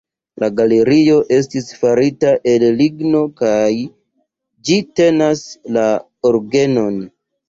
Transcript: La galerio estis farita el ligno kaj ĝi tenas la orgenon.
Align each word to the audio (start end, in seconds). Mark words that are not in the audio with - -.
La 0.43 0.47
galerio 0.59 1.15
estis 1.35 1.67
farita 1.81 2.31
el 2.51 2.65
ligno 2.79 3.21
kaj 3.41 3.67
ĝi 4.71 4.79
tenas 5.01 5.45
la 5.77 5.85
orgenon. 6.31 6.99